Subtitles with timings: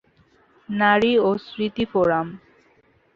[0.69, 2.27] নারী ও স্মৃতি ফোরাম।